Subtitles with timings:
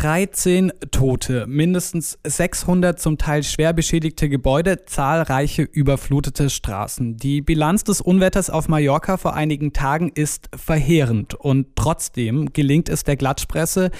[0.00, 7.16] 13 Tote, mindestens 600 zum Teil schwer beschädigte Gebäude, zahlreiche überflutete Straßen.
[7.16, 13.02] Die Bilanz des Unwetters auf Mallorca vor einigen Tagen ist verheerend und trotzdem gelingt es
[13.02, 13.90] der Glatschpresse,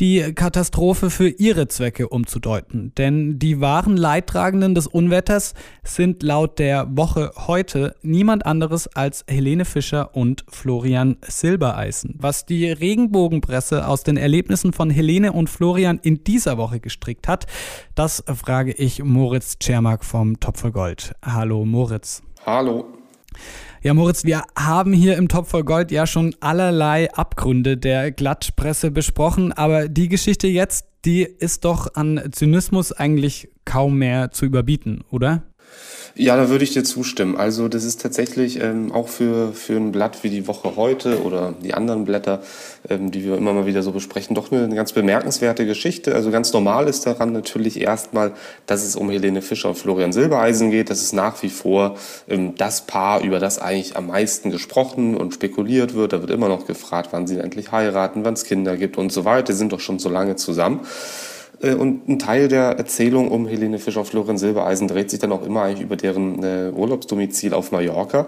[0.00, 2.92] die Katastrophe für ihre Zwecke umzudeuten.
[2.98, 9.64] Denn die wahren Leidtragenden des Unwetters sind laut der Woche heute niemand anderes als Helene
[9.64, 12.16] Fischer und Florian Silbereisen.
[12.18, 17.46] Was die Regenbogenpresse aus den Erlebnissen von Helene und Florian in dieser Woche gestrickt hat,
[17.94, 21.14] das frage ich Moritz Czermak vom Topf Gold.
[21.24, 22.22] Hallo Moritz.
[22.44, 22.86] Hallo.
[23.82, 28.90] Ja, Moritz, wir haben hier im Topf voll Gold ja schon allerlei Abgründe der Glattpresse
[28.90, 35.04] besprochen, aber die Geschichte jetzt, die ist doch an Zynismus eigentlich kaum mehr zu überbieten,
[35.10, 35.42] oder?
[36.16, 37.36] Ja, da würde ich dir zustimmen.
[37.36, 41.54] Also das ist tatsächlich ähm, auch für, für ein Blatt wie die Woche heute oder
[41.60, 42.40] die anderen Blätter,
[42.88, 46.14] ähm, die wir immer mal wieder so besprechen, doch eine, ganz bemerkenswerte Geschichte.
[46.14, 48.30] Also ganz normal ist daran natürlich erstmal,
[48.66, 50.88] dass es um Helene Fischer und Florian Silbereisen geht.
[50.88, 51.96] Das ist nach wie vor
[52.28, 56.12] ähm, das Paar, über das eigentlich am meisten gesprochen und spekuliert wird.
[56.12, 59.24] Da wird immer noch gefragt, wann sie endlich heiraten, wann es Kinder gibt und so
[59.24, 59.52] weiter.
[59.52, 60.86] Die sind doch schon so lange zusammen.
[61.64, 65.44] Äh, und ein Teil der Erzählung um Helene Fischer, Florian Silbereisen dreht sich dann auch
[65.44, 68.26] immer eigentlich über deren äh, Urlaubsdomizil auf Mallorca.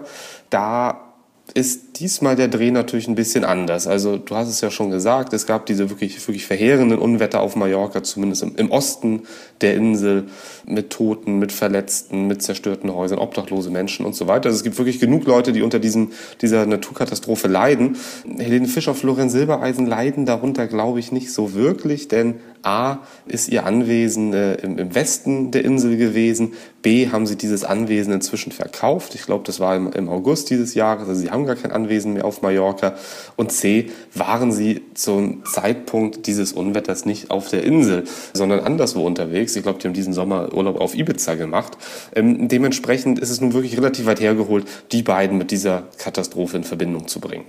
[0.49, 1.07] Da
[1.53, 3.87] ist diesmal der Dreh natürlich ein bisschen anders.
[3.87, 7.55] Also du hast es ja schon gesagt, es gab diese wirklich, wirklich verheerenden Unwetter auf
[7.55, 9.23] Mallorca, zumindest im, im Osten
[9.61, 10.25] der Insel,
[10.65, 14.47] mit Toten, mit Verletzten, mit zerstörten Häusern, obdachlose Menschen und so weiter.
[14.47, 17.95] Also es gibt wirklich genug Leute, die unter diesen, dieser Naturkatastrophe leiden.
[18.37, 23.65] Helene Fischer, Florian Silbereisen leiden darunter, glaube ich, nicht so wirklich, denn A ist ihr
[23.65, 29.15] Anwesen äh, im, im, Westen der Insel gewesen, B haben sie dieses Anwesen inzwischen verkauft.
[29.15, 32.13] Ich glaube, das war im, im August dieses Jahres, also sie haben gar kein Anwesen
[32.13, 32.95] mehr auf Mallorca.
[33.35, 39.55] Und C waren sie zum Zeitpunkt dieses Unwetters nicht auf der Insel, sondern anderswo unterwegs.
[39.55, 41.77] Ich glaube, die haben diesen Sommer Urlaub auf Ibiza gemacht.
[42.15, 46.63] Ähm, dementsprechend ist es nun wirklich relativ weit hergeholt, die beiden mit dieser Katastrophe in
[46.63, 47.45] Verbindung zu bringen.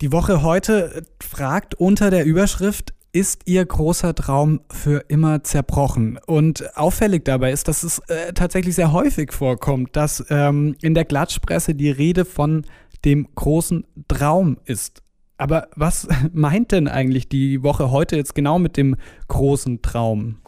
[0.00, 6.20] Die Woche heute fragt unter der Überschrift ist ihr großer Traum für immer zerbrochen.
[6.24, 11.04] Und auffällig dabei ist, dass es äh, tatsächlich sehr häufig vorkommt, dass ähm, in der
[11.04, 12.64] Klatschpresse die Rede von
[13.04, 15.02] dem großen Traum ist.
[15.36, 18.94] Aber was meint denn eigentlich die Woche heute jetzt genau mit dem
[19.26, 20.38] großen Traum?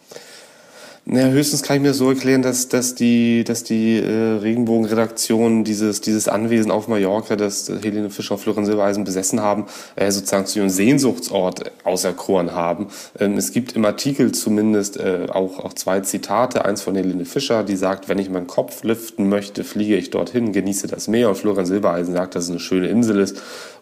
[1.12, 6.00] Naja, höchstens kann ich mir so erklären, dass, dass die, dass die äh, Regenbogenredaktion dieses,
[6.00, 9.66] dieses Anwesen auf Mallorca, das Helene Fischer und Florian Silbereisen besessen haben,
[9.97, 12.87] äh, sozusagen zu ihrem Sehnsuchtsort auserkoren haben.
[13.19, 16.65] Ähm, es gibt im Artikel zumindest äh, auch, auch zwei Zitate.
[16.65, 20.53] Eins von Helene Fischer, die sagt, wenn ich meinen Kopf lüften möchte, fliege ich dorthin,
[20.53, 21.31] genieße das Meer.
[21.31, 23.37] Und Florian Silbereisen sagt, dass es eine schöne Insel ist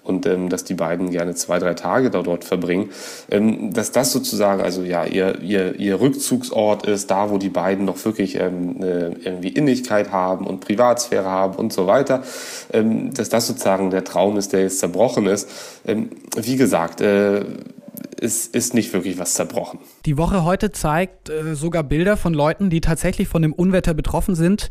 [0.09, 2.91] und ähm, dass die beiden gerne zwei, drei Tage da dort verbringen,
[3.31, 7.85] ähm, dass das sozusagen also ja ihr, ihr, ihr Rückzugsort ist, da wo die beiden
[7.85, 12.23] noch wirklich ähm, äh, irgendwie Innigkeit haben und Privatsphäre haben und so weiter,
[12.73, 15.49] ähm, dass das sozusagen der Traum ist, der jetzt zerbrochen ist.
[15.87, 17.45] Ähm, wie gesagt, äh,
[18.21, 19.79] es ist nicht wirklich was zerbrochen.
[20.05, 24.35] Die Woche heute zeigt äh, sogar Bilder von Leuten, die tatsächlich von dem Unwetter betroffen
[24.35, 24.71] sind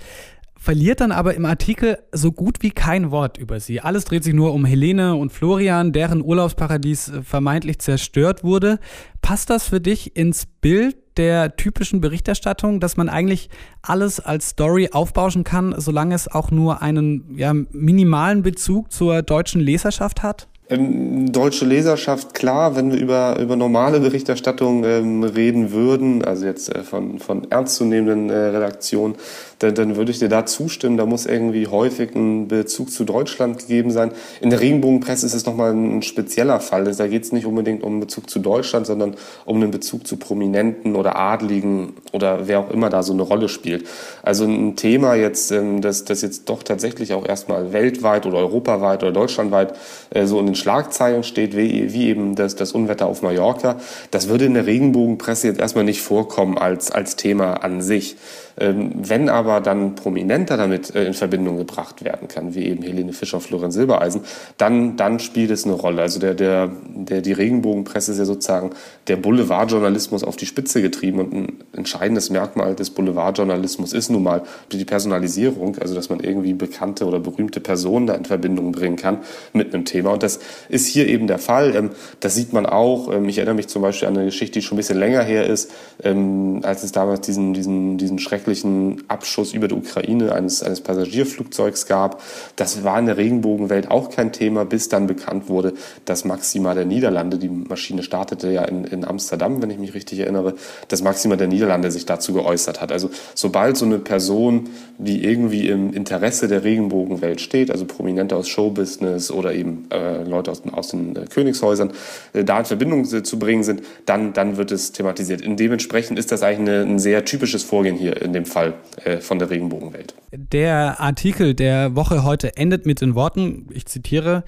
[0.60, 3.82] verliert dann aber im Artikel so gut wie kein Wort über sie.
[3.82, 8.80] Alles dreht sich nur um Helene und Florian, deren Urlaubsparadies äh, vermeintlich zerstört wurde.
[9.22, 13.50] Passt das für dich ins Bild der typischen Berichterstattung, dass man eigentlich
[13.82, 19.62] alles als Story aufbauschen kann, solange es auch nur einen ja, minimalen Bezug zur deutschen
[19.62, 20.48] Leserschaft hat?
[20.70, 26.74] Ähm, deutsche Leserschaft, klar, wenn wir über, über normale Berichterstattung ähm, reden würden, also jetzt
[26.74, 29.16] äh, von, von ernstzunehmenden äh, Redaktionen,
[29.60, 30.98] dann, dann würde ich dir da zustimmen.
[30.98, 34.12] Da muss irgendwie häufig ein Bezug zu Deutschland gegeben sein.
[34.42, 36.84] In der Regenbogenpresse ist es nochmal ein spezieller Fall.
[36.84, 39.16] Da geht es nicht unbedingt um einen Bezug zu Deutschland, sondern
[39.46, 43.50] um einen Bezug zu Prominenten oder Adligen oder wer auch immer da so eine Rolle
[43.50, 43.86] spielt.
[44.24, 49.04] Also ein Thema jetzt, ähm, das, das jetzt doch tatsächlich auch erstmal weltweit oder europaweit
[49.04, 49.74] oder deutschlandweit
[50.12, 53.78] äh, so in den Schlagzeilen steht, wie, wie eben das, das Unwetter auf Mallorca,
[54.12, 58.18] das würde in der Regenbogenpresse jetzt erstmal nicht vorkommen als, als Thema an sich.
[58.60, 63.14] Ähm, wenn aber dann prominenter damit äh, in Verbindung gebracht werden kann, wie eben Helene
[63.14, 64.22] Fischer, Florian Silbereisen,
[64.58, 66.02] dann, dann spielt es eine Rolle.
[66.02, 68.72] Also der, der, der, die Regenbogenpresse ist ja sozusagen
[69.08, 74.44] der Boulevardjournalismus auf die Spitze getrieben und ein entscheidendes Merkmal des Boulevardjournalismus ist nun mal
[74.72, 79.20] die Personalisierung, also dass man irgendwie bekannte oder berühmte Personen da in Verbindung bringen kann
[79.54, 80.12] mit einem Thema.
[80.12, 80.40] Und das
[80.70, 81.76] ist hier eben der Fall.
[81.76, 81.90] Ähm,
[82.20, 83.12] das sieht man auch.
[83.12, 85.46] Ähm, ich erinnere mich zum Beispiel an eine Geschichte, die schon ein bisschen länger her
[85.48, 85.72] ist,
[86.04, 89.04] als es damals diesen, diesen, diesen schrecklichen schrecklichen
[89.38, 92.24] Abschuss über die Ukraine eines, eines Passagierflugzeugs gab.
[92.56, 95.74] Das war in der Regenbogenwelt auch kein Thema, bis dann bekannt wurde,
[96.06, 100.20] dass Maxima der Niederlande, die Maschine startete ja in, in Amsterdam, wenn ich mich richtig
[100.20, 100.56] erinnere,
[100.88, 102.92] dass Maxima der Niederlande sich dazu geäußert hat.
[102.92, 108.48] Also sobald so eine Person, die irgendwie im Interesse der Regenbogenwelt steht, also Prominente aus
[108.48, 111.92] Showbusiness oder eben äh, Leute aus, aus den äh, Königshäusern,
[112.34, 115.46] äh, da in Verbindung zu bringen sind, dann, dann wird es thematisiert.
[115.46, 118.74] Und dementsprechend ist das eigentlich eine, ein sehr typisches Vorgehen hier in dem Fall
[119.04, 120.16] äh, von der Regenbogenwelt.
[120.32, 124.44] Der Artikel der Woche heute endet mit den Worten, ich zitiere,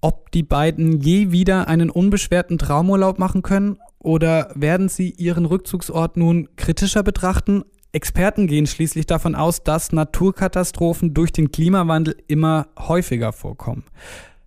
[0.00, 6.16] ob die beiden je wieder einen unbeschwerten Traumurlaub machen können oder werden sie ihren Rückzugsort
[6.16, 7.64] nun kritischer betrachten?
[7.92, 13.84] Experten gehen schließlich davon aus, dass Naturkatastrophen durch den Klimawandel immer häufiger vorkommen.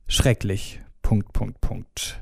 [0.07, 0.81] Schrecklich.
[1.01, 2.21] Punkt, Punkt, Punkt.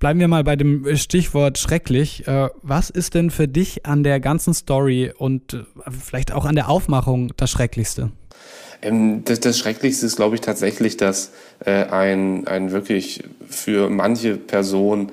[0.00, 2.26] Bleiben wir mal bei dem Stichwort schrecklich.
[2.26, 5.58] Äh, was ist denn für dich an der ganzen Story und äh,
[5.90, 8.10] vielleicht auch an der Aufmachung das Schrecklichste?
[8.80, 11.32] Ähm, das, das, Schrecklichste ist, glaube ich, tatsächlich, dass
[11.66, 15.12] äh, ein, ein wirklich für manche Personen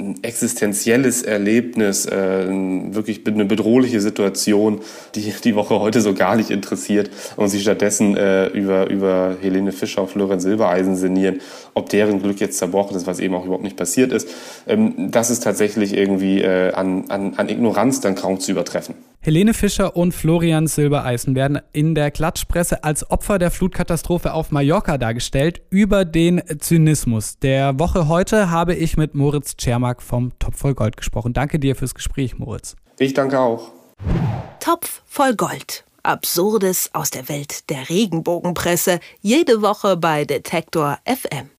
[0.00, 4.80] ein existenzielles Erlebnis, äh, wirklich eine bedrohliche Situation,
[5.14, 9.72] die die Woche heute so gar nicht interessiert und sie stattdessen äh, über, über Helene
[9.72, 11.40] Fischer und Florian Silbereisen sinnieren,
[11.74, 14.28] ob deren Glück jetzt zerbrochen ist, was eben auch überhaupt nicht passiert ist.
[14.66, 19.09] Ähm, das ist tatsächlich irgendwie äh, an, an, an Ignoranz dann kaum zu übertreffen.
[19.22, 24.96] Helene Fischer und Florian Silbereisen werden in der Klatschpresse als Opfer der Flutkatastrophe auf Mallorca
[24.96, 25.60] dargestellt.
[25.68, 30.96] Über den Zynismus der Woche heute habe ich mit Moritz Czermak vom Topf voll Gold
[30.96, 31.34] gesprochen.
[31.34, 32.76] Danke dir fürs Gespräch, Moritz.
[32.98, 33.70] Ich danke auch.
[34.58, 35.84] Topf voll Gold.
[36.02, 39.00] Absurdes aus der Welt der Regenbogenpresse.
[39.20, 41.48] Jede Woche bei Detektor FM.